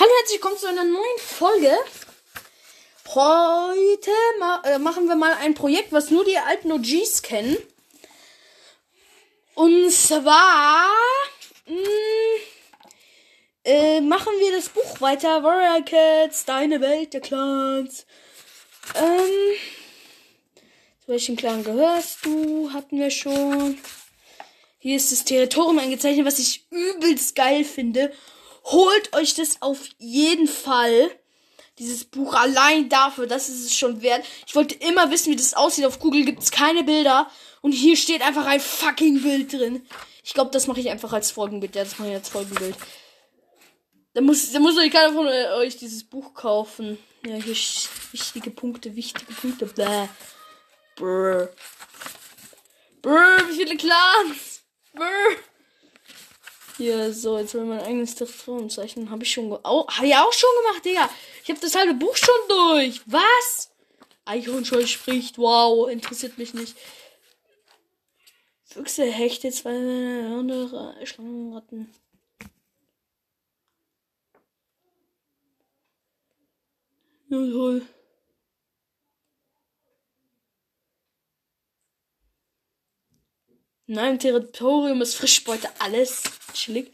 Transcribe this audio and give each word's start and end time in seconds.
Hallo, 0.00 0.10
herzlich 0.20 0.40
willkommen 0.40 0.58
zu 0.58 0.68
einer 0.68 0.84
neuen 0.84 1.18
Folge. 1.18 1.76
Heute 3.08 4.12
ma 4.38 4.62
äh, 4.64 4.78
machen 4.78 5.08
wir 5.08 5.16
mal 5.16 5.32
ein 5.40 5.54
Projekt, 5.54 5.90
was 5.90 6.12
nur 6.12 6.24
die 6.24 6.38
alten 6.38 6.70
OGs 6.70 7.22
kennen. 7.22 7.56
Und 9.54 9.90
zwar 9.90 10.86
mh, 11.66 11.74
äh, 13.64 14.00
machen 14.00 14.32
wir 14.38 14.52
das 14.52 14.68
Buch 14.68 15.00
weiter. 15.00 15.42
Warrior 15.42 15.84
Cats, 15.84 16.44
Deine 16.44 16.80
Welt 16.80 17.12
der 17.12 17.20
Clans. 17.20 18.06
Ähm, 18.94 19.56
zu 21.00 21.08
welchem 21.08 21.34
Clan 21.34 21.64
gehörst 21.64 22.24
du? 22.24 22.72
Hatten 22.72 23.00
wir 23.00 23.10
schon. 23.10 23.76
Hier 24.78 24.94
ist 24.96 25.10
das 25.10 25.24
Territorium 25.24 25.80
eingezeichnet, 25.80 26.24
was 26.24 26.38
ich 26.38 26.68
übelst 26.70 27.34
geil 27.34 27.64
finde. 27.64 28.12
Holt 28.64 29.14
euch 29.14 29.34
das 29.34 29.62
auf 29.62 29.78
jeden 29.98 30.46
Fall. 30.46 31.10
Dieses 31.78 32.04
Buch 32.04 32.34
allein 32.34 32.88
dafür, 32.88 33.26
das 33.26 33.48
ist 33.48 33.64
es 33.64 33.76
schon 33.76 34.02
wert. 34.02 34.24
Ich 34.46 34.54
wollte 34.56 34.74
immer 34.74 35.10
wissen, 35.10 35.30
wie 35.30 35.36
das 35.36 35.54
aussieht. 35.54 35.86
Auf 35.86 36.00
Google 36.00 36.24
gibt 36.24 36.42
es 36.42 36.50
keine 36.50 36.82
Bilder. 36.82 37.30
Und 37.60 37.72
hier 37.72 37.96
steht 37.96 38.22
einfach 38.22 38.46
ein 38.46 38.60
fucking 38.60 39.22
Bild 39.22 39.52
drin. 39.52 39.86
Ich 40.24 40.34
glaube, 40.34 40.50
das 40.50 40.66
mache 40.66 40.80
ich 40.80 40.90
einfach 40.90 41.12
als 41.12 41.30
Folgenbild. 41.30 41.76
Ja, 41.76 41.84
das 41.84 41.98
mache 41.98 42.10
ich 42.10 42.14
als 42.16 42.28
Folgenbild. 42.28 42.76
Da 44.14 44.20
muss, 44.20 44.50
da 44.50 44.58
muss 44.58 44.76
euch 44.76 44.90
keiner 44.90 45.12
von 45.12 45.26
euch 45.26 45.76
dieses 45.76 46.02
Buch 46.02 46.34
kaufen. 46.34 46.98
Ja, 47.24 47.36
hier 47.36 47.54
wichtige 48.12 48.50
Punkte, 48.50 48.96
wichtige 48.96 49.32
Punkte. 49.32 49.66
Bläh. 49.66 50.08
Brr. 50.96 51.48
Brr, 53.02 53.48
wie 53.48 53.54
viele 53.54 53.76
Clans? 53.76 54.62
Brr. 54.92 55.36
Hier, 56.78 57.12
so, 57.12 57.36
jetzt 57.38 57.54
will 57.54 57.64
mein 57.64 57.80
eigenes 57.80 58.14
Territorium 58.14 58.70
zeichnen. 58.70 59.10
Habe 59.10 59.24
ich 59.24 59.32
schon. 59.32 59.50
Oh, 59.50 59.86
habe 59.88 60.06
ich 60.06 60.14
auch 60.14 60.32
schon 60.32 60.48
gemacht, 60.62 60.84
Digga. 60.84 61.10
Ich 61.42 61.50
habe 61.50 61.58
das 61.60 61.74
halbe 61.74 61.94
Buch 61.94 62.16
schon 62.16 62.34
durch. 62.48 63.00
Was? 63.06 63.70
Eichhornscheu 64.24 64.86
spricht. 64.86 65.38
Wow, 65.38 65.88
interessiert 65.90 66.38
mich 66.38 66.54
nicht. 66.54 66.76
Füchse, 68.64 69.06
Hechte, 69.06 69.50
zwei 69.50 69.72
Hunde, 69.72 70.94
Schlangenratten. 71.04 71.92
Ja, 77.28 77.38
toll. 77.38 77.82
Nein, 83.90 84.18
Territorium 84.18 85.00
ist 85.00 85.14
Frischbeute, 85.14 85.66
alles 85.78 86.22
chillig. 86.52 86.92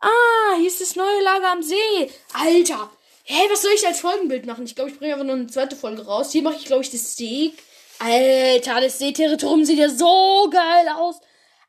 Ah, 0.00 0.56
hier 0.58 0.66
ist 0.66 0.80
das 0.80 0.96
neue 0.96 1.22
Lager 1.22 1.52
am 1.52 1.62
See. 1.62 2.10
Alter. 2.32 2.90
Hey, 3.22 3.48
was 3.48 3.62
soll 3.62 3.70
ich 3.76 3.86
als 3.86 4.00
Folgenbild 4.00 4.44
machen? 4.44 4.64
Ich 4.64 4.74
glaube, 4.74 4.90
ich 4.90 4.98
bringe 4.98 5.12
einfach 5.12 5.24
noch 5.24 5.34
eine 5.34 5.46
zweite 5.46 5.76
Folge 5.76 6.04
raus. 6.04 6.32
Hier 6.32 6.42
mache 6.42 6.56
ich, 6.56 6.64
glaube 6.64 6.82
ich, 6.82 6.90
das 6.90 7.12
Steak. 7.12 7.56
Alter, 8.00 8.80
das 8.80 8.98
Seeterritorium 8.98 9.64
sieht 9.64 9.78
ja 9.78 9.88
so 9.90 10.50
geil 10.50 10.88
aus. 10.88 11.20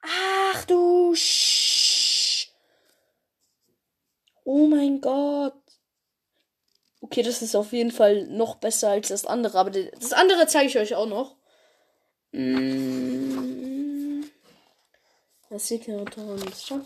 Ach 0.01 0.65
du 0.65 1.13
Sch. 1.13 2.47
Oh 4.45 4.65
mein 4.65 4.99
Gott. 4.99 5.53
Okay, 7.01 7.21
das 7.21 7.43
ist 7.43 7.55
auf 7.55 7.71
jeden 7.71 7.91
Fall 7.91 8.25
noch 8.25 8.55
besser 8.55 8.89
als 8.89 9.09
das 9.09 9.27
andere. 9.27 9.59
Aber 9.59 9.69
das 9.69 10.11
andere 10.11 10.47
zeige 10.47 10.69
ich 10.69 10.79
euch 10.79 10.95
auch 10.95 11.05
noch. 11.05 11.35
Mm. 12.31 13.78
Das 15.49 15.67
Seeterritorium 15.67 16.47
ist 16.47 16.67
schon. 16.67 16.85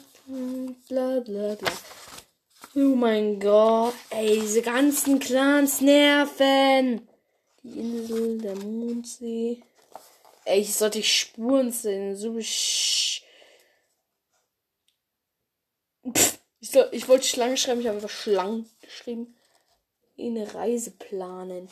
Bla 0.87 1.19
bla 1.19 1.55
bla. 1.55 1.71
Oh 2.75 2.95
mein 2.95 3.39
Gott. 3.39 3.93
Ey, 4.09 4.39
diese 4.39 4.61
ganzen 4.61 5.19
Clans 5.19 5.81
nerven. 5.81 7.07
Die 7.61 7.79
Insel, 7.79 8.37
der 8.39 8.55
Mondsee. 8.55 9.61
Ey, 10.45 10.61
ich 10.61 10.73
sollte 10.73 10.99
ich 10.99 11.13
Spuren 11.13 11.71
sehen. 11.71 12.15
So 12.15 12.39
Pff. 16.09 16.39
Ich, 16.61 16.71
soll, 16.71 16.87
ich 16.93 17.09
wollte 17.09 17.27
Schlangen 17.27 17.57
schreiben, 17.57 17.81
ich 17.81 17.87
habe 17.87 17.97
einfach 17.97 18.09
Schlangen 18.09 18.69
geschrieben. 18.79 19.35
Eine 20.17 20.53
Reise 20.53 20.91
planen. 20.91 21.67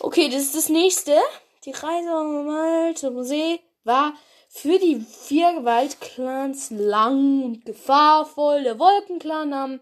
Okay, 0.00 0.30
das 0.30 0.42
ist 0.42 0.54
das 0.54 0.68
nächste. 0.70 1.18
Die 1.66 1.72
Reise 1.72 2.08
mal 2.08 2.96
zum 2.96 3.22
See 3.24 3.60
war 3.84 4.14
für 4.48 4.78
die 4.78 5.00
vier 5.00 5.64
Waldclans 5.64 6.70
lang 6.70 7.42
und 7.44 7.64
gefahrvoll. 7.64 8.64
Der 8.64 8.78
Wolkenclan 8.78 9.50
nahm 9.50 9.80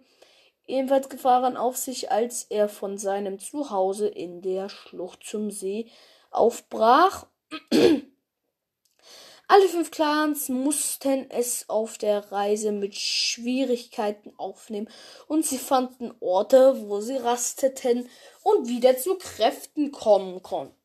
ebenfalls 0.66 1.09
Gefahren 1.09 1.56
auf 1.56 1.77
sich, 1.77 2.10
als 2.10 2.44
er 2.44 2.69
von 2.69 2.99
seinem 2.99 3.38
Zuhause 3.38 4.09
in 4.09 4.43
der 4.43 4.69
Schlucht 4.69 5.25
zum 5.25 5.50
See 5.50 5.91
aufbrach. 6.31 7.26
Alle 9.49 9.69
fünf 9.69 9.93
Clans 9.93 10.49
mussten 10.49 11.31
es 11.31 11.69
auf 11.69 11.99
der 11.99 12.32
Reise 12.32 12.72
mit 12.72 12.97
Schwierigkeiten 12.97 14.32
aufnehmen 14.38 14.88
und 15.28 15.47
sie 15.47 15.59
fanden 15.59 16.12
Orte, 16.19 16.88
wo 16.88 17.00
sie 17.00 17.16
rasteten 17.16 18.09
und 18.43 18.66
wieder 18.66 18.99
zu 18.99 19.15
Kräften 19.15 19.93
kommen 19.93 20.43
konnten. 20.43 20.75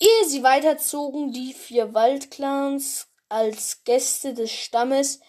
Ehe 0.00 0.28
sie 0.28 0.42
weiterzogen, 0.42 1.32
die 1.32 1.52
vier 1.52 1.94
Waldclans 1.94 3.08
als 3.28 3.84
Gäste 3.84 4.34
des 4.34 4.50
Stammes 4.50 5.20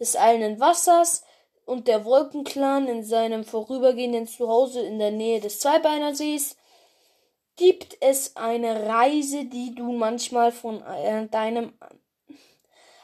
des 0.00 0.16
Eilenden 0.16 0.60
Wassers 0.60 1.24
und 1.66 1.88
der 1.88 2.04
Wolkenclan 2.04 2.88
in 2.88 3.04
seinem 3.04 3.44
vorübergehenden 3.44 4.26
Zuhause 4.26 4.80
in 4.80 4.98
der 4.98 5.10
Nähe 5.10 5.40
des 5.40 5.60
Zweibeinersees, 5.60 6.56
gibt 7.56 7.96
es 8.00 8.36
eine 8.36 8.86
Reise, 8.86 9.44
die 9.44 9.74
du 9.74 9.92
manchmal 9.92 10.52
von 10.52 10.82
äh, 10.82 11.28
deinem 11.28 11.78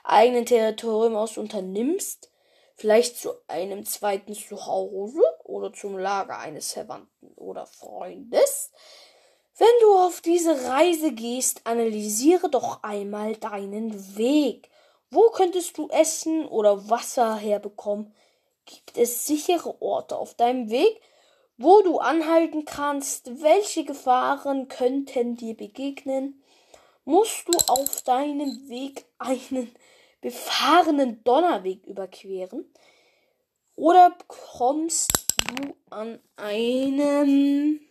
eigenen 0.02 0.47
Territorium 0.47 1.16
aus 1.16 1.38
unternimmst, 1.38 2.31
vielleicht 2.75 3.16
zu 3.19 3.32
einem 3.47 3.84
zweiten 3.84 4.34
Zuhause 4.34 5.22
oder 5.44 5.72
zum 5.72 5.98
Lager 5.98 6.38
eines 6.38 6.72
Verwandten 6.72 7.32
oder 7.37 7.66
Freundes. 7.66 8.72
Wenn 9.60 9.81
du 9.82 9.93
auf 9.93 10.22
diese 10.22 10.71
Reise 10.71 11.12
gehst, 11.12 11.66
analysiere 11.66 12.48
doch 12.48 12.82
einmal 12.82 13.37
deinen 13.37 14.16
Weg. 14.16 14.71
Wo 15.10 15.28
könntest 15.28 15.76
du 15.76 15.88
Essen 15.88 16.47
oder 16.47 16.88
Wasser 16.88 17.37
herbekommen? 17.37 18.15
Gibt 18.65 18.97
es 18.97 19.26
sichere 19.26 19.82
Orte 19.82 20.16
auf 20.16 20.32
deinem 20.32 20.70
Weg, 20.70 21.03
wo 21.59 21.82
du 21.82 21.99
anhalten 21.99 22.65
kannst? 22.65 23.43
Welche 23.43 23.84
Gefahren 23.84 24.69
könnten 24.69 25.37
dir 25.37 25.54
begegnen? 25.54 26.43
Musst 27.04 27.47
du 27.47 27.59
auf 27.70 28.00
deinem 28.00 28.66
Weg 28.70 29.04
einen 29.19 29.76
befahrenen 30.22 31.22
Donnerweg 31.22 31.84
überqueren? 31.84 32.65
Oder 33.76 34.16
kommst 34.26 35.12
du 35.50 35.75
an 35.91 36.19
einem 36.37 37.89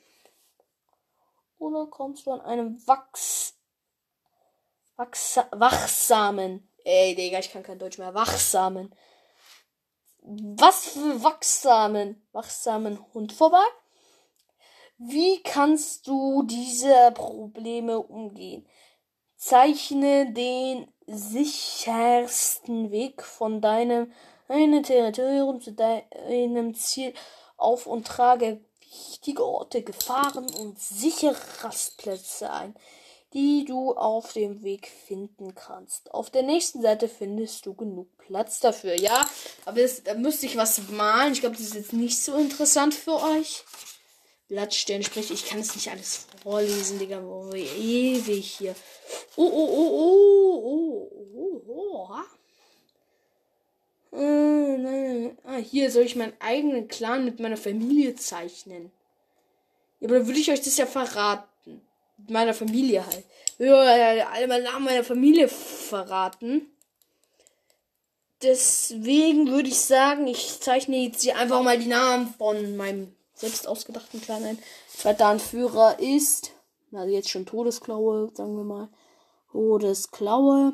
oder 1.59 1.87
kommst 1.87 2.25
du 2.25 2.31
an 2.31 2.41
einem 2.41 2.87
Wachs, 2.87 3.55
Wachs 4.95 5.37
wachsamen, 5.51 6.67
ey 6.83 7.15
Digga, 7.15 7.39
ich 7.39 7.51
kann 7.51 7.63
kein 7.63 7.79
Deutsch 7.79 7.97
mehr, 7.99 8.13
wachsamen 8.13 8.93
was 10.21 10.89
für 10.89 11.23
wachsamen, 11.23 12.21
wachsamen 12.31 12.99
Hund 13.13 13.33
vorbei? 13.33 13.63
Wie 14.97 15.41
kannst 15.43 16.07
du 16.07 16.43
diese 16.43 17.11
Probleme 17.13 17.99
umgehen? 17.99 18.67
Zeichne 19.37 20.33
den 20.33 20.91
sichersten 21.07 22.91
Weg 22.91 23.23
von 23.23 23.61
deinem 23.61 24.11
einem 24.49 24.83
Territorium 24.83 25.61
zu 25.61 25.73
deinem 25.73 26.73
Ziel 26.73 27.13
auf 27.55 27.85
und 27.85 28.07
trage 28.07 28.59
wichtige 28.91 29.45
Orte, 29.45 29.81
Gefahren 29.81 30.49
und 30.55 30.79
sichere 30.79 31.37
Rastplätze 31.61 32.51
ein 32.51 32.75
die 33.33 33.63
du 33.65 33.93
auf 33.93 34.33
dem 34.33 34.63
Weg 34.63 34.87
finden 34.87 35.53
kannst. 35.53 36.11
Auf 36.13 36.29
der 36.29 36.43
nächsten 36.43 36.81
Seite 36.81 37.07
findest 37.07 37.65
du 37.65 37.75
genug 37.75 38.07
Platz 38.17 38.59
dafür. 38.59 38.99
Ja, 38.99 39.29
aber 39.65 39.81
das, 39.81 40.03
da 40.03 40.15
müsste 40.15 40.47
ich 40.47 40.57
was 40.57 40.89
malen. 40.89 41.33
Ich 41.33 41.41
glaube, 41.41 41.55
das 41.55 41.65
ist 41.65 41.75
jetzt 41.75 41.93
nicht 41.93 42.21
so 42.21 42.35
interessant 42.35 42.93
für 42.93 43.21
euch. 43.21 43.63
Blattstern 44.47 45.03
spricht, 45.03 45.29
ich 45.29 45.45
kann 45.45 45.59
es 45.59 45.75
nicht 45.75 45.91
alles 45.91 46.25
vorlesen, 46.41 46.97
Digga. 46.97 47.21
Oh, 47.21 47.53
ewig 47.53 48.57
hier. 48.57 48.75
Oh, 49.35 49.43
oh, 49.43 49.69
oh, 49.71 49.89
oh, 49.91 51.11
oh, 51.13 51.61
oh, 51.67 52.09
oh. 52.09 52.38
Äh, 54.11 54.77
nein, 54.77 55.37
Ah, 55.43 55.57
hier 55.57 55.89
soll 55.91 56.03
ich 56.03 56.15
meinen 56.15 56.33
eigenen 56.39 56.87
Clan 56.87 57.25
mit 57.25 57.39
meiner 57.39 57.57
Familie 57.57 58.15
zeichnen. 58.15 58.91
Ja, 59.99 60.07
aber 60.07 60.19
dann 60.19 60.27
würde 60.27 60.39
ich 60.39 60.51
euch 60.51 60.61
das 60.61 60.77
ja 60.77 60.85
verraten 60.85 61.81
meiner 62.27 62.53
Familie 62.53 63.05
halt. 63.05 63.23
Ja, 63.57 64.27
alle 64.31 64.47
meinen 64.47 64.63
Namen 64.63 64.85
meiner 64.85 65.03
Familie 65.03 65.47
verraten. 65.47 66.67
deswegen 68.41 69.47
würde 69.49 69.67
ich 69.69 69.79
sagen, 69.79 70.27
ich 70.27 70.61
zeichne 70.61 70.97
jetzt 70.97 71.23
hier 71.23 71.37
einfach 71.37 71.61
mal 71.61 71.77
die 71.77 71.87
Namen 71.87 72.33
von 72.37 72.77
meinem 72.77 73.13
selbst 73.33 73.67
ausgedachten 73.67 74.21
Clan 74.21 74.43
ein. 74.43 74.59
Zweiter 74.95 75.25
Anführer 75.27 75.99
ist, 75.99 76.51
also 76.93 77.13
jetzt 77.13 77.29
schon 77.29 77.45
Todesklaue, 77.45 78.31
sagen 78.33 78.55
wir 78.55 78.63
mal. 78.63 78.89
Todesklaue. 79.51 80.73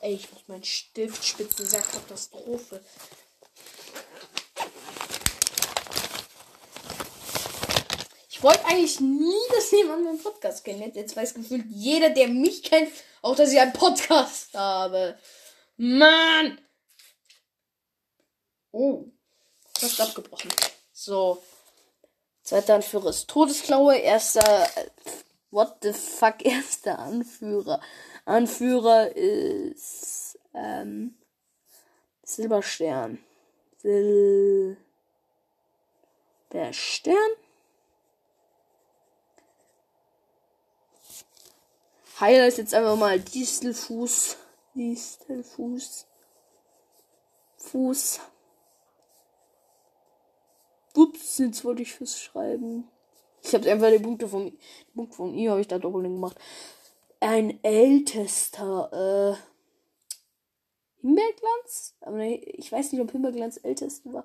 Ey, 0.00 0.14
ich 0.14 0.30
muss 0.32 0.46
meinen 0.46 0.64
Stift 0.64 1.24
spitzen, 1.24 1.64
ist 1.64 1.72
ja 1.72 1.80
Katastrophe. 1.80 2.80
Ich 8.28 8.42
wollte 8.42 8.64
eigentlich 8.66 9.00
nie, 9.00 9.48
dass 9.54 9.70
jemand 9.70 10.04
meinen 10.04 10.22
Podcast 10.22 10.62
kennt. 10.62 10.94
Jetzt 10.94 11.16
weiß 11.16 11.32
gefühlt 11.32 11.64
jeder, 11.70 12.10
der 12.10 12.28
mich 12.28 12.62
kennt, 12.62 12.92
auch 13.22 13.34
dass 13.34 13.50
ich 13.50 13.58
einen 13.58 13.72
Podcast 13.72 14.52
habe. 14.52 15.18
Mann! 15.78 16.60
Oh. 18.72 19.06
Fast 19.78 20.00
abgebrochen. 20.02 20.50
So. 20.92 21.42
Zweiter 22.42 22.74
Anführer 22.74 23.08
ist 23.08 23.28
Todesklaue. 23.28 23.96
Erster. 23.96 24.68
What 25.50 25.78
the 25.82 25.92
fuck? 25.92 26.44
Erster 26.44 26.98
Anführer. 26.98 27.80
Anführer 28.24 29.14
ist. 29.14 30.38
Ähm, 30.54 31.16
Silberstern. 32.22 33.18
Silberstern. 33.78 34.76
Heiler 42.18 42.46
ist 42.46 42.58
jetzt 42.58 42.74
einfach 42.74 42.96
mal 42.96 43.20
Distelfuß. 43.20 44.38
Distelfuß. 44.74 46.06
Fuß. 47.58 48.20
Ups, 50.94 51.38
jetzt 51.38 51.64
wollte 51.64 51.82
ich 51.82 51.92
fürs 51.92 52.18
Schreiben. 52.18 52.90
Ich 53.46 53.54
habe 53.54 53.70
einfach 53.70 53.90
die 53.90 54.00
Punkte 54.00 54.26
von, 54.26 54.46
die 54.46 54.92
Punkte 54.94 55.16
von 55.16 55.32
ihm 55.32 55.50
habe 55.50 55.60
ich 55.60 55.68
da 55.68 55.78
doppelt 55.78 56.04
gemacht. 56.04 56.36
Ein 57.20 57.62
ältester, 57.62 59.36
äh, 59.36 59.36
Himbeerglanz? 61.00 61.94
Ich 62.58 62.72
weiß 62.72 62.90
nicht, 62.90 63.00
ob 63.00 63.12
Himbeerglanz 63.12 63.60
ältester 63.62 64.12
war. 64.12 64.24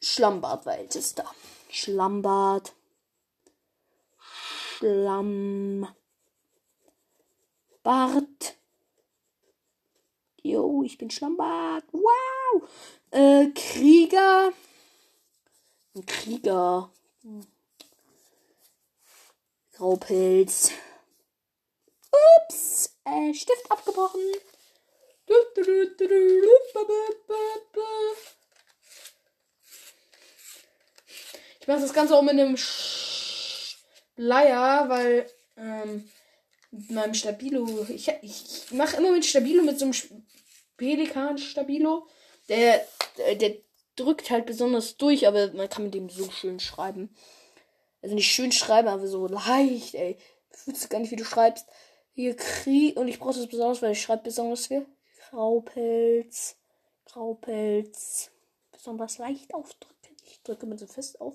Schlammbart 0.00 0.66
war 0.66 0.76
ältester. 0.76 1.24
Schlammbart. 1.70 2.74
Schlamm. 4.18 5.86
Bart. 7.84 8.56
Jo, 10.42 10.82
ich 10.82 10.98
bin 10.98 11.10
Schlammbart. 11.10 11.84
Wow. 11.92 12.68
Äh, 13.12 13.46
Krieger. 13.54 14.52
Krieger. 16.06 16.90
Graupelz. 19.76 20.70
Ups. 22.48 22.96
Äh, 23.04 23.34
Stift 23.34 23.70
abgebrochen. 23.70 24.20
Ich 31.60 31.68
mache 31.68 31.80
das 31.80 31.92
Ganze 31.92 32.16
auch 32.16 32.22
mit 32.22 32.30
einem 32.30 32.56
Bleier, 34.14 34.88
weil 34.88 35.30
ähm, 35.58 36.08
mit 36.70 36.90
meinem 36.90 37.14
Stabilo. 37.14 37.86
Ich, 37.90 38.08
ich 38.22 38.70
mache 38.70 38.96
immer 38.96 39.12
mit 39.12 39.26
Stabilo, 39.26 39.62
mit 39.62 39.78
so 39.78 39.84
einem 39.86 39.94
Pelikan-Stabilo. 40.78 42.06
Der, 42.48 42.86
der, 43.18 43.34
der 43.34 43.56
drückt 43.96 44.30
halt 44.30 44.46
besonders 44.46 44.96
durch, 44.96 45.26
aber 45.26 45.52
man 45.52 45.68
kann 45.68 45.84
mit 45.84 45.94
dem 45.94 46.08
so 46.08 46.30
schön 46.30 46.60
schreiben. 46.60 47.14
Also 48.06 48.14
nicht 48.14 48.30
schön 48.30 48.52
schreiben, 48.52 48.86
aber 48.86 49.08
so 49.08 49.26
leicht, 49.26 49.96
ey. 49.96 50.16
Du 50.52 50.56
fühlst 50.58 50.88
gar 50.90 51.00
nicht, 51.00 51.10
wie 51.10 51.16
du 51.16 51.24
schreibst. 51.24 51.66
Hier 52.12 52.36
Krieg. 52.36 52.96
Und 52.96 53.08
ich 53.08 53.18
brauche 53.18 53.34
das 53.34 53.48
besonders, 53.48 53.82
weil 53.82 53.90
ich 53.90 54.00
schreibe 54.00 54.22
besonders 54.22 54.68
viel. 54.68 54.86
Graupelz. 55.28 56.54
Graupelz. 57.06 58.30
Besonders 58.70 59.18
leicht 59.18 59.52
aufdrücken. 59.52 60.16
Ich 60.22 60.40
drücke 60.44 60.66
mir 60.66 60.78
so 60.78 60.86
fest 60.86 61.20
auf. 61.20 61.34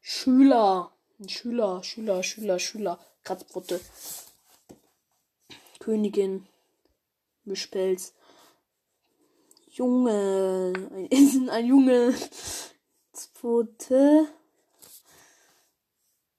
Schüler. 0.00 0.92
Schüler, 1.26 1.82
Schüler, 1.82 2.22
Schüler, 2.22 2.60
Schüler. 2.60 3.00
Kratzpfote. 3.24 3.80
Königin. 5.80 6.46
Mischpelz. 7.42 8.14
Junge. 9.66 10.72
Ein, 11.10 11.48
ein 11.50 11.66
Junge. 11.66 12.14
Pfote. 13.12 14.28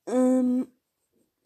Ähm. 0.07 0.67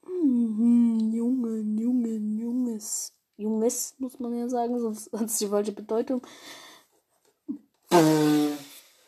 Mm, 0.06 1.13
Junge, 1.13 1.59
Junge, 1.59 2.15
Junges. 2.42 3.13
Junges, 3.38 3.95
muss 4.00 4.19
man 4.19 4.38
ja 4.38 4.50
sagen, 4.50 4.77
sonst 4.80 5.12
hat 5.13 5.27
es 5.27 5.38
die 5.38 5.48
falsche 5.48 5.71
Bedeutung. 5.71 6.25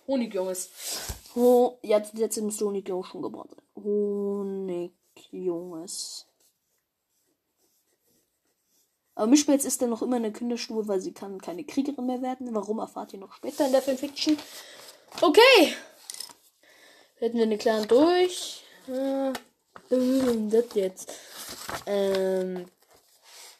Honigjunges. 0.07 0.69
Oh, 1.35 1.77
jetzt, 1.81 2.13
jetzt 2.15 2.41
müsste 2.41 2.65
Honigjunge 2.65 3.03
schon 3.03 3.21
geboren 3.21 3.49
sein. 3.49 3.61
Honigjunges. 3.83 6.25
Aber 9.15 9.27
Mischpelz 9.27 9.65
ist 9.65 9.81
dann 9.81 9.89
noch 9.89 10.01
immer 10.01 10.15
in 10.17 10.23
der 10.23 10.31
Kinderstube, 10.31 10.87
weil 10.87 11.01
sie 11.01 11.11
kann 11.11 11.41
keine 11.41 11.65
Kriegerin 11.65 12.05
mehr 12.05 12.21
werden. 12.21 12.55
Warum 12.55 12.79
erfahrt 12.79 13.11
ihr 13.13 13.19
noch 13.19 13.33
später 13.33 13.65
in 13.65 13.73
der 13.73 13.81
Fanfiction? 13.81 14.37
Okay. 15.21 15.75
Hätten 17.17 17.37
wir 17.37 17.45
den 17.45 17.59
Clan 17.59 17.85
durch. 17.87 18.58
Das 19.89 20.65
jetzt. 20.73 21.13
Ähm, 21.85 22.69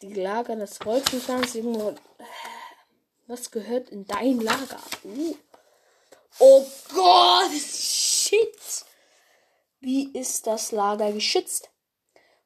die 0.02 0.14
Lager 0.14 0.56
des 0.56 0.84
Wolkenclans. 0.84 1.56
Was 3.26 3.50
gehört 3.50 3.90
in 3.90 4.06
dein 4.06 4.40
Lager? 4.40 4.80
Uh. 5.04 5.36
Oh 6.38 6.66
Gott! 6.92 7.52
Shit! 7.52 8.84
Wie 9.80 10.10
ist 10.12 10.46
das 10.46 10.72
Lager 10.72 11.12
geschützt? 11.12 11.70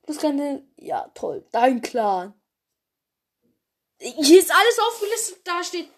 Das 0.02 0.19
kann 0.19 0.69
ja 0.76 1.10
toll. 1.14 1.46
Dein 1.52 1.80
Clan. 1.80 2.34
Hier 3.98 4.38
ist 4.38 4.50
alles 4.50 4.78
aufgelistet. 4.78 5.38
Da 5.44 5.64
steht 5.64 5.88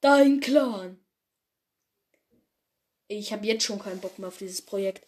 dein 0.00 0.40
Clan. 0.40 1.04
Ich 3.08 3.32
habe 3.32 3.46
jetzt 3.46 3.64
schon 3.64 3.80
keinen 3.80 4.00
Bock 4.00 4.18
mehr 4.18 4.28
auf 4.28 4.38
dieses 4.38 4.62
Projekt. 4.62 5.04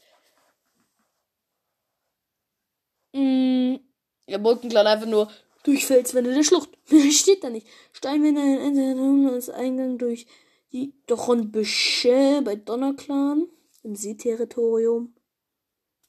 Der 4.32 4.38
Brückenclan 4.38 4.86
einfach 4.86 5.06
nur 5.06 5.30
durch 5.62 5.86
Felswände 5.86 6.34
der 6.34 6.42
Schlucht. 6.42 6.70
steht 7.10 7.44
da 7.44 7.50
nicht. 7.50 7.66
Steinwände 7.92 9.30
als 9.30 9.50
Eingang 9.50 9.98
durch 9.98 10.26
die 10.72 10.94
Dornbüsche 11.06 12.42
bei 12.44 12.56
Donnerclan 12.56 13.46
im 13.82 13.94
Seeterritorium. 13.94 15.14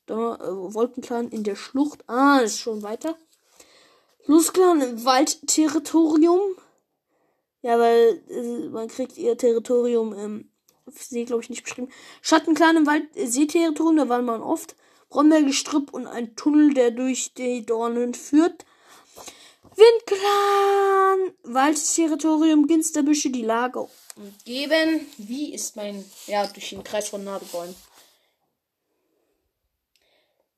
Donner, 0.05 0.39
äh, 0.41 0.73
Wolkenclan 0.73 1.29
in 1.29 1.43
der 1.43 1.55
Schlucht. 1.55 2.03
Ah, 2.07 2.39
ist 2.39 2.59
schon 2.59 2.83
weiter. 2.83 3.15
Flussclan 4.25 4.81
im 4.81 5.05
Waldterritorium. 5.05 6.55
Ja, 7.61 7.79
weil 7.79 8.21
äh, 8.29 8.69
man 8.69 8.87
kriegt 8.87 9.17
ihr 9.17 9.37
Territorium 9.37 10.13
im 10.13 10.49
See, 10.87 11.23
glaube 11.23 11.43
ich, 11.43 11.49
nicht 11.49 11.63
beschrieben. 11.63 11.89
Schattenclan 12.21 12.77
im 12.77 12.85
Wald 12.85 13.03
äh, 13.15 13.25
Seeterritorium, 13.25 13.97
da 13.97 14.09
waren 14.09 14.25
man 14.25 14.41
oft. 14.41 14.75
Brombeergestrüpp 15.13 15.93
und 15.93 16.08
ein 16.08 16.36
Tunnel, 16.36 16.74
der 16.74 16.89
durch 16.89 17.36
die 17.36 17.63
Dornen 17.63 18.15
führt. 18.15 18.65
Windclan, 19.75 21.36
Waldterritorium, 21.43 22.65
Ginsterbüsche, 22.65 23.29
die 23.29 23.43
Lage 23.43 23.88
umgeben. 24.15 25.05
Wie 25.20 25.53
ist 25.53 25.75
mein, 25.75 26.03
ja, 26.25 26.48
durch 26.48 26.72
den 26.72 26.84
Kreis 26.84 27.10
von 27.10 27.24
Nadelbäumen. 27.24 27.75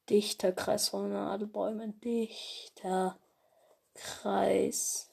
Dichter 0.10 0.54
Kreis 0.54 0.88
von 0.88 1.12
Nadelbäumen, 1.12 2.00
dichter. 2.00 3.20
Kreis 3.94 5.10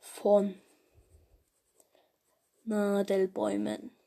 von 0.00 0.54
Nadelbäumen. 2.64 3.97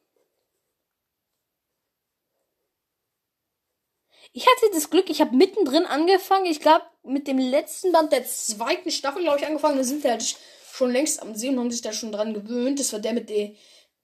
Ich 4.33 4.45
hatte 4.47 4.71
das 4.73 4.89
Glück, 4.89 5.09
ich 5.09 5.19
habe 5.19 5.35
mittendrin 5.35 5.85
angefangen. 5.85 6.45
Ich 6.45 6.61
glaube, 6.61 6.85
mit 7.03 7.27
dem 7.27 7.37
letzten 7.37 7.91
Band 7.91 8.13
der 8.13 8.25
zweiten 8.25 8.91
Staffel, 8.91 9.23
glaube 9.23 9.39
ich, 9.39 9.45
angefangen. 9.45 9.77
Da 9.77 9.83
sind 9.83 10.03
wir 10.03 10.11
halt 10.11 10.23
schon 10.71 10.91
längst 10.91 11.21
am 11.21 11.35
See 11.35 11.49
und 11.49 11.59
haben 11.59 11.71
sich 11.71 11.81
da 11.81 11.91
schon 11.91 12.13
dran 12.13 12.33
gewöhnt. 12.33 12.79
Das 12.79 12.93
war 12.93 12.99
der 12.99 13.13
mit 13.13 13.29
der. 13.29 13.51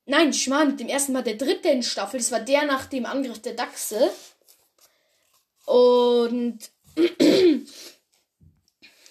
Nein, 0.06 0.34
Schmarrn, 0.34 0.70
mit 0.70 0.80
dem 0.80 0.88
ersten 0.88 1.14
Mal 1.14 1.24
der 1.24 1.36
dritten 1.36 1.84
Staffel. 1.84 2.20
Das 2.20 2.32
war 2.32 2.40
der 2.40 2.66
nach 2.66 2.86
dem 2.86 3.06
Angriff 3.06 3.42
der 3.42 3.54
Dachse. 3.54 4.10
Und 5.66 6.60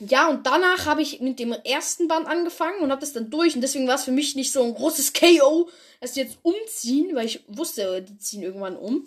ja, 0.01 0.29
und 0.29 0.47
danach 0.47 0.87
habe 0.87 1.03
ich 1.03 1.21
mit 1.21 1.39
dem 1.39 1.53
ersten 1.53 2.09
Band 2.09 2.27
angefangen 2.27 2.81
und 2.81 2.91
habe 2.91 3.01
das 3.01 3.13
dann 3.13 3.31
durch. 3.31 3.55
Und 3.55 3.61
deswegen 3.63 3.89
war 3.89 3.97
es 3.97 4.05
für 4.05 4.13
mich 4.13 4.37
nicht 4.37 4.53
so 4.53 4.63
ein 4.63 4.75
großes 4.75 5.13
KO, 5.15 5.69
dass 6.01 6.13
die 6.13 6.21
jetzt 6.21 6.39
umziehen, 6.43 7.15
weil 7.15 7.27
ich 7.27 7.45
wusste, 7.47 8.03
die 8.03 8.19
ziehen 8.19 8.43
irgendwann 8.43 8.77
um. 8.77 9.07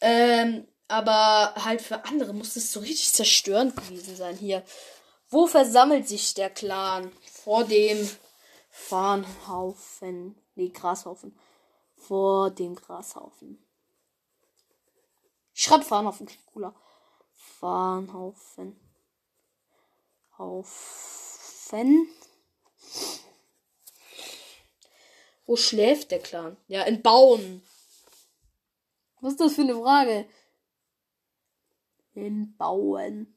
Ähm, 0.00 0.66
aber 0.88 1.54
halt 1.64 1.82
für 1.82 2.04
andere 2.06 2.32
muss 2.32 2.56
es 2.56 2.72
so 2.72 2.80
richtig 2.80 3.12
zerstörend 3.12 3.76
gewesen 3.76 4.16
sein 4.16 4.36
hier. 4.36 4.64
Wo 5.28 5.46
versammelt 5.46 6.08
sich 6.08 6.34
der 6.34 6.50
Clan? 6.50 7.12
Vor 7.44 7.64
dem 7.64 8.08
Farnhaufen. 8.70 10.34
Nee, 10.54 10.70
Grashaufen. 10.70 11.38
Vor 11.94 12.50
dem 12.50 12.74
Grashaufen. 12.74 13.62
Ich 15.52 15.64
schreibe 15.64 15.84
Farnhaufen, 15.84 16.28
cooler. 16.46 16.74
Farnhaufen. 17.34 18.80
Haufen. 20.38 22.08
Wo 25.44 25.56
schläft 25.56 26.10
der 26.12 26.20
Clan? 26.20 26.56
Ja, 26.68 26.82
in 26.82 27.02
Bauen. 27.02 27.62
Was 29.20 29.32
ist 29.32 29.40
das 29.40 29.54
für 29.54 29.62
eine 29.62 29.74
Frage? 29.74 30.28
In 32.18 32.56
Bauen. 32.56 33.32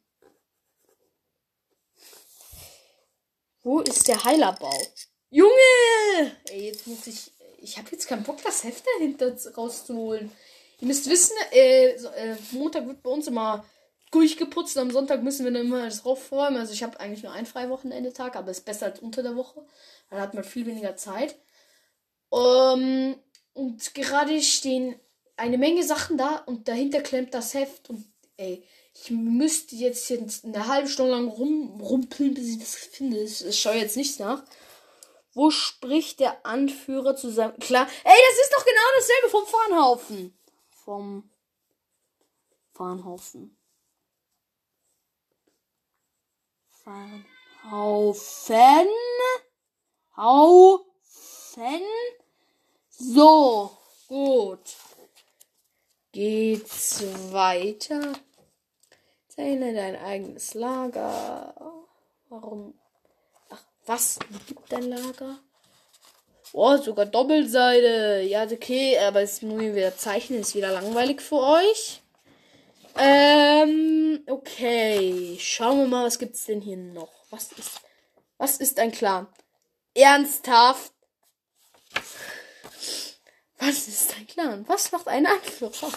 Wo 3.62 3.82
ist 3.82 4.08
der 4.08 4.24
Heilerbau? 4.24 4.76
Junge! 5.30 5.52
Ey, 6.50 6.66
jetzt 6.66 6.88
muss 6.88 7.06
ich. 7.06 7.32
Ich 7.60 7.78
habe 7.78 7.90
jetzt 7.92 8.08
keinen 8.08 8.24
Bock, 8.24 8.42
das 8.44 8.64
Heft 8.64 8.84
dahinter 8.96 9.38
rauszuholen. 9.56 10.32
Ihr 10.80 10.88
müsst 10.88 11.08
wissen, 11.08 11.36
äh, 11.52 11.90
äh, 11.90 12.36
Montag 12.54 12.88
wird 12.88 13.04
bei 13.04 13.12
uns 13.12 13.28
immer 13.28 13.64
durchgeputzt. 14.10 14.76
Am 14.80 14.90
Sonntag 14.90 15.22
müssen 15.22 15.46
wir 15.46 15.52
dann 15.52 15.68
immer 15.68 15.86
das 15.86 16.04
raufräumen. 16.04 16.60
Also 16.60 16.74
ich 16.74 16.82
habe 16.82 17.00
eigentlich 17.00 17.22
nur 17.22 17.34
einen 17.34 17.46
Freiwochenende-Tag, 17.46 18.36
aber 18.36 18.50
ist 18.50 18.66
besser 18.66 18.88
als 18.88 19.00
unter 19.00 19.22
der 19.22 19.36
Woche. 19.36 19.64
Dann 20.10 20.22
hat 20.22 20.34
man 20.34 20.44
viel 20.44 20.66
weniger 20.66 20.96
Zeit. 20.96 21.36
Um, 22.30 22.42
ähm, 22.82 23.20
und 23.54 23.94
gerade 23.94 24.42
stehen 24.42 25.00
eine 25.38 25.60
Menge 25.60 25.84
Sachen 25.84 26.18
da 26.18 26.38
und 26.48 26.68
dahinter 26.68 27.02
klemmt 27.02 27.36
das 27.36 27.54
Heft 27.54 27.92
und 27.92 28.11
ey, 28.42 28.64
ich 28.94 29.10
müsste 29.12 29.76
jetzt, 29.76 30.10
jetzt 30.10 30.44
eine 30.44 30.68
halbe 30.68 30.90
Stunde 30.90 31.12
lang 31.12 31.28
rumrumpeln, 31.28 32.34
bis 32.34 32.50
ich 32.50 32.60
das 32.60 32.76
finde. 32.76 33.22
Ich, 33.22 33.46
ich 33.46 33.60
schaue 33.60 33.76
jetzt 33.76 33.96
nichts 33.96 34.20
nach. 34.20 34.44
Wo 35.34 35.50
spricht 35.50 36.20
der 36.20 36.46
Anführer 36.46 37.16
zusammen? 37.16 37.58
Klar. 37.60 37.88
Ey, 38.04 38.20
das 38.30 38.40
ist 38.44 38.54
doch 38.54 38.66
genau 38.66 38.82
dasselbe 38.98 39.30
vom 39.30 39.46
Fahnhaufen. 39.46 40.38
Vom 40.84 41.32
Fahnhaufen. 42.74 43.58
Fahnhaufen. 46.84 48.90
Haufen. 50.18 51.82
So, 52.90 53.78
gut. 54.10 54.76
Geht's 56.12 57.02
weiter? 57.32 58.20
Zähle 59.34 59.74
dein 59.74 59.96
eigenes 59.96 60.56
Lager. 60.56 61.54
Warum? 62.28 62.74
Ach, 63.50 63.64
was? 63.86 64.20
Wie 64.30 64.40
gibt 64.54 64.70
dein 64.70 64.90
Lager? 64.90 65.40
Oh, 66.52 66.76
sogar 66.76 67.06
Doppelseite. 67.06 68.24
Ja, 68.28 68.44
okay, 68.44 69.00
aber 69.00 69.22
es 69.22 69.42
muss 69.42 69.62
wieder 69.62 69.96
zeichnen, 69.96 70.42
ist 70.42 70.54
wieder 70.54 70.74
langweilig 70.74 71.22
für 71.22 71.40
euch. 71.40 72.02
Ähm, 72.98 74.22
okay. 74.28 75.38
Schauen 75.40 75.80
wir 75.80 75.88
mal, 75.88 76.06
was 76.06 76.20
gibt's 76.20 76.46
denn 76.48 76.60
hier 76.60 76.76
noch? 76.76 77.14
Was 77.30 77.54
ist, 77.54 77.80
was 78.38 78.58
ist 78.58 78.80
ein 78.80 78.92
Clan? 78.92 79.28
Ernsthaft? 79.94 80.92
Was 83.60 83.88
ist 83.88 84.14
ein 84.18 84.28
Clan? 84.28 84.68
Was 84.68 84.92
macht 84.92 85.08
ein 85.08 85.26
Anführer? 85.26 85.92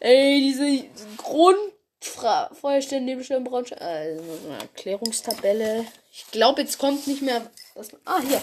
Ey, 0.00 0.40
diese 0.40 0.88
Grund 1.18 1.75
Feuerstellen, 2.06 3.04
Nebelstern, 3.04 3.44
Braunstein. 3.44 3.80
Also 3.80 4.22
eine 4.46 4.58
Erklärungstabelle. 4.60 5.86
Ich 6.12 6.30
glaube, 6.30 6.62
jetzt 6.62 6.78
kommt 6.78 7.06
nicht 7.06 7.22
mehr. 7.22 7.50
Was, 7.74 7.90
ah, 8.04 8.20
hier. 8.20 8.40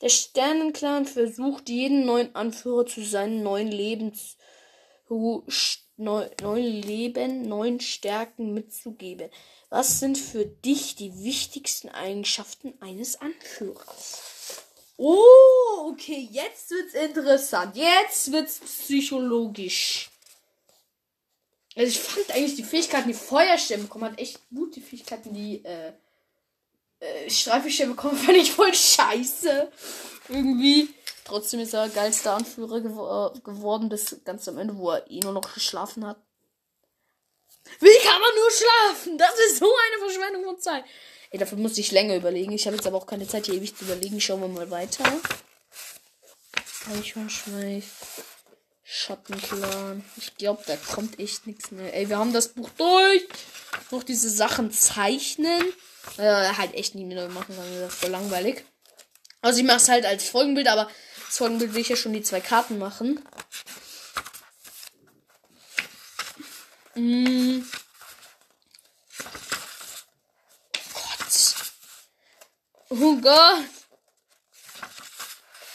Der 0.00 0.08
Sternenclan 0.08 1.06
versucht, 1.06 1.68
jeden 1.68 2.06
neuen 2.06 2.34
Anführer 2.34 2.86
zu 2.86 3.02
seinen 3.02 3.42
neuen 3.42 3.68
Lebens. 3.68 4.36
neuen 5.08 6.82
Leben, 6.82 7.48
neuen 7.48 7.80
Stärken 7.80 8.54
mitzugeben. 8.54 9.30
Was 9.70 9.98
sind 9.98 10.16
für 10.16 10.46
dich 10.46 10.94
die 10.94 11.24
wichtigsten 11.24 11.88
Eigenschaften 11.88 12.74
eines 12.80 13.20
Anführers? 13.20 14.22
Oh, 14.96 15.90
okay, 15.92 16.28
jetzt 16.30 16.70
wird's 16.70 16.94
interessant. 16.94 17.76
Jetzt 17.76 18.32
wird's 18.32 18.58
psychologisch. 18.58 20.10
Also 21.78 21.90
ich 21.90 22.00
fand 22.00 22.30
eigentlich 22.32 22.56
die 22.56 22.64
Fähigkeiten, 22.64 23.06
die 23.06 23.14
Feuerstern 23.14 23.82
bekommen 23.82 24.06
hat, 24.06 24.18
echt 24.18 24.40
gut. 24.52 24.74
Die 24.74 24.80
Fähigkeiten, 24.80 25.32
die 25.32 25.64
äh, 25.64 25.92
äh, 26.98 27.30
Streifenstern 27.30 27.90
bekommen, 27.90 28.16
fand 28.18 28.36
ich 28.36 28.50
voll 28.50 28.74
scheiße. 28.74 29.70
Irgendwie. 30.28 30.88
Trotzdem 31.24 31.60
ist 31.60 31.74
er 31.74 31.88
geilster 31.88 32.34
Anführer 32.34 32.80
gew 32.80 33.32
äh, 33.36 33.40
geworden 33.40 33.88
bis 33.88 34.16
ganz 34.24 34.48
am 34.48 34.58
Ende, 34.58 34.76
wo 34.76 34.90
er 34.90 35.08
eh 35.08 35.20
nur 35.20 35.32
noch 35.32 35.54
geschlafen 35.54 36.04
hat. 36.04 36.16
Wie 37.78 37.98
kann 38.02 38.20
man 38.20 38.34
nur 38.34 38.50
schlafen? 38.50 39.18
Das 39.18 39.38
ist 39.46 39.58
so 39.58 39.66
eine 39.66 40.02
Verschwendung 40.02 40.44
von 40.44 40.58
Zeit. 40.58 40.84
Ey, 41.30 41.38
dafür 41.38 41.58
muss 41.58 41.78
ich 41.78 41.92
länger 41.92 42.16
überlegen. 42.16 42.50
Ich 42.50 42.66
habe 42.66 42.74
jetzt 42.74 42.88
aber 42.88 42.96
auch 42.96 43.06
keine 43.06 43.28
Zeit, 43.28 43.46
hier 43.46 43.54
ewig 43.54 43.76
zu 43.76 43.84
überlegen. 43.84 44.20
Schauen 44.20 44.40
wir 44.40 44.48
mal 44.48 44.70
weiter. 44.72 45.04
Eichhornschweif. 46.90 48.34
Schattenclan. 48.90 50.02
Ich 50.16 50.34
glaube, 50.36 50.62
da 50.66 50.74
kommt 50.76 51.20
echt 51.20 51.46
nichts 51.46 51.70
mehr. 51.72 51.92
Ey, 51.92 52.08
wir 52.08 52.16
haben 52.16 52.32
das 52.32 52.48
Buch 52.48 52.70
durch. 52.70 53.22
Noch 53.90 54.02
diese 54.02 54.30
Sachen 54.30 54.72
zeichnen. 54.72 55.62
Äh, 56.16 56.54
halt 56.54 56.72
echt 56.72 56.94
nie 56.94 57.04
mehr 57.04 57.28
machen, 57.28 57.54
weil 57.58 57.80
das 57.80 57.92
ist 57.92 58.00
voll 58.00 58.10
langweilig. 58.10 58.64
Also 59.42 59.60
ich 59.60 59.66
mache 59.66 59.76
es 59.76 59.90
halt 59.90 60.06
als 60.06 60.30
Folgenbild, 60.30 60.68
aber 60.68 60.90
das 61.26 61.36
Folgenbild 61.36 61.74
will 61.74 61.82
ich 61.82 61.90
ja 61.90 61.96
schon 61.96 62.14
die 62.14 62.22
zwei 62.22 62.40
Karten 62.40 62.78
machen. 62.78 63.22
Mm. 66.94 67.60
Oh 72.88 73.16
Gott. 73.20 73.64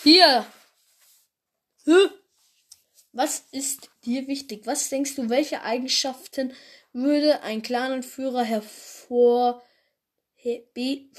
Hier. 0.02 0.48
Huh? 1.86 2.10
Was 3.16 3.46
ist 3.52 3.92
dir 4.06 4.28
wichtig? 4.28 4.66
Was 4.66 4.90
denkst 4.90 5.16
du, 5.16 5.30
welche 5.30 5.62
Eigenschaften 5.62 6.52
würde 6.94 7.44
ein 7.44 7.62
Clananführer 7.62 8.44
hervor 8.44 9.62
he, 10.34 10.68
be, 10.74 11.10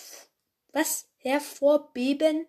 was 0.73 1.07
hervorbeben 1.19 2.47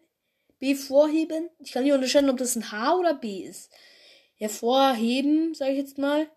bevorheben? 0.60 1.52
Ich 1.60 1.74
kann 1.74 1.84
nicht 1.84 1.94
unterscheiden, 1.94 2.32
ob 2.32 2.38
das 2.38 2.56
ein 2.56 2.72
H 2.72 2.96
oder 2.96 3.14
B 3.14 3.44
ist. 3.44 3.70
Hervorheben, 4.34 5.54
sage 5.54 5.74
ich 5.74 5.78
jetzt 5.78 6.00
mal, 6.00 6.28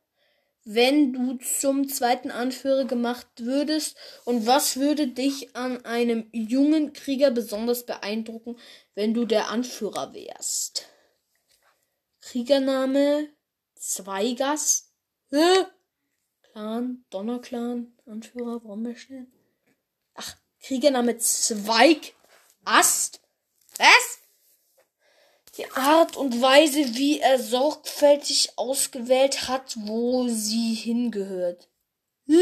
wenn 0.65 1.15
du 1.15 1.38
zum 1.38 1.88
zweiten 1.88 2.31
Anführer 2.31 2.85
gemacht 2.85 3.27
würdest 3.38 3.97
und 4.27 4.47
was 4.47 4.77
würde 4.77 5.09
dich 5.09 5.57
an 5.57 5.83
einem 5.87 6.29
jungen 6.33 6.93
Krieger 6.93 7.31
besonders 7.31 7.87
beeindrucken, 7.87 8.59
wenn 8.95 9.15
du 9.15 9.25
der 9.25 9.49
Anführer 9.49 10.12
wärst? 10.12 10.87
Kriegername 12.30 13.30
Zweigast. 13.75 14.92
Äh? 15.30 15.64
Clan, 16.42 17.06
Donnerclan, 17.08 17.97
Anführer, 18.04 18.61
Brombeerstern. 18.61 19.32
Ach, 20.12 20.37
Kriegername 20.61 21.16
Zweigast. 21.16 22.12
Was? 23.76 24.18
Die 25.56 25.70
Art 25.73 26.16
und 26.18 26.42
Weise, 26.42 26.97
wie 26.97 27.18
er 27.18 27.38
sorgfältig 27.38 28.58
ausgewählt 28.58 29.49
hat, 29.49 29.75
wo 29.78 30.28
sie 30.28 30.75
hingehört. 30.75 31.70
Hm? 32.26 32.37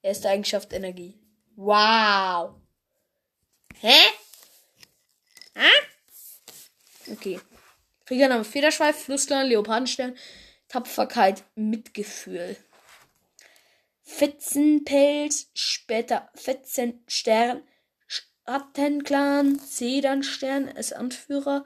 Erste 0.00 0.30
Eigenschaft 0.30 0.72
Energie. 0.72 1.20
Wow. 1.56 2.54
Hä? 3.80 3.98
Hä? 5.54 5.91
Okay. 7.10 7.40
Kriegername 8.06 8.44
Federschweif, 8.44 9.04
Flussler, 9.04 9.44
Leopardenstern, 9.44 10.16
Tapferkeit, 10.68 11.44
Mitgefühl. 11.54 12.56
Fetzenpelz, 14.02 15.48
später 15.54 16.30
Fetzenstern, 16.34 17.62
Schattenclan, 18.06 19.58
Zedernstern 19.60 20.68
als 20.68 20.92
Anführer, 20.92 21.64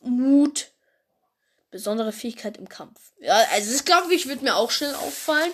Mut, 0.00 0.72
Besondere 1.70 2.12
Fähigkeit 2.12 2.56
im 2.56 2.68
Kampf. 2.68 3.12
Ja, 3.20 3.44
also 3.52 3.70
das 3.70 3.84
glaube 3.84 4.14
ich, 4.14 4.26
wird 4.26 4.42
mir 4.42 4.56
auch 4.56 4.70
schnell 4.70 4.94
auffallen. 4.94 5.52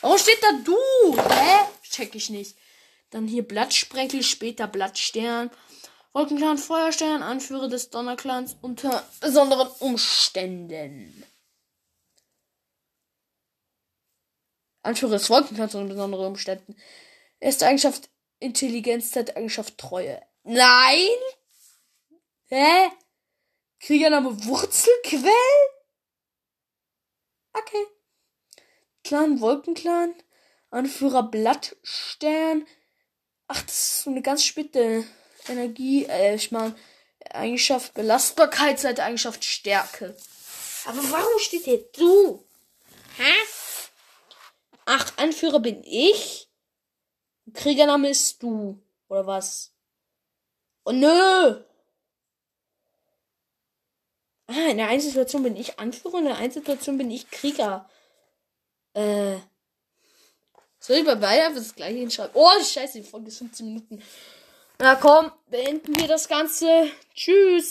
Warum 0.00 0.16
steht 0.16 0.40
da 0.40 0.52
du? 0.64 0.76
Hä? 1.16 1.64
Check 1.82 2.14
ich 2.14 2.30
nicht. 2.30 2.56
Dann 3.10 3.26
hier 3.26 3.42
Blattsprenkel, 3.46 4.22
später 4.22 4.68
Blattstern. 4.68 5.50
Wolkenclan 6.14 6.58
Feuerstern, 6.58 7.22
Anführer 7.22 7.68
des 7.68 7.88
Donnerclans 7.90 8.56
unter 8.60 9.02
besonderen 9.20 9.68
Umständen. 9.80 11.24
Anführer 14.82 15.12
des 15.12 15.30
Wolkenclans 15.30 15.74
unter 15.74 15.94
besonderen 15.94 16.26
Umständen. 16.26 16.76
Erste 17.40 17.66
Eigenschaft 17.66 18.10
Intelligenz, 18.40 19.12
zweite 19.12 19.36
Eigenschaft 19.36 19.78
Treue. 19.78 20.20
Nein! 20.42 21.16
Hä? 22.46 22.90
Kriegername 23.80 24.44
Wurzelquell? 24.44 25.30
Okay. 27.54 27.86
Clan 29.04 29.40
Wolkenclan. 29.40 30.14
Anführer 30.70 31.22
Blattstern. 31.22 32.66
Ach, 33.46 33.62
das 33.62 33.74
ist 33.74 34.02
so 34.02 34.10
eine 34.10 34.22
ganz 34.22 34.44
späte 34.44 35.04
Energie. 35.48 36.06
Äh, 36.06 36.34
ich 36.34 36.50
meine, 36.50 36.74
Eigenschaft 37.30 37.94
Belastbarkeit, 37.94 38.80
Seite 38.80 39.04
Eigenschaft 39.04 39.44
Stärke. 39.44 40.16
Aber 40.84 41.02
warum 41.10 41.38
steht 41.38 41.64
hier 41.64 41.84
du? 41.96 42.44
Hä? 43.16 43.32
Ach, 44.84 45.12
Anführer 45.16 45.60
bin 45.60 45.82
ich? 45.84 46.48
Kriegername 47.54 48.10
ist 48.10 48.42
du. 48.42 48.80
Oder 49.08 49.26
was? 49.26 49.72
Oh 50.84 50.92
nö! 50.92 51.62
Ah, 54.48 54.68
in 54.70 54.76
der 54.76 54.88
einen 54.88 55.00
Situation 55.00 55.42
bin 55.42 55.56
ich 55.56 55.78
Anführer, 55.78 56.18
in 56.18 56.24
der 56.24 56.36
einen 56.36 56.52
Situation 56.52 56.98
bin 56.98 57.10
ich 57.10 57.30
Krieger. 57.30 57.88
Äh. 58.94 59.36
Soll 60.78 60.96
ich 60.96 61.04
bei 61.04 61.14
beiden 61.14 61.46
einfach 61.46 61.60
das 61.60 61.74
gleiche 61.76 61.98
hinschreiben? 61.98 62.32
Oh, 62.34 62.50
scheiße, 62.62 63.00
die 63.00 63.08
Folge 63.08 63.28
ist 63.28 63.38
15 63.38 63.66
Minuten. 63.66 64.02
Na 64.82 64.96
komm, 64.96 65.30
beenden 65.48 65.94
wir 65.94 66.08
das 66.08 66.26
Ganze. 66.26 66.90
Tschüss. 67.14 67.70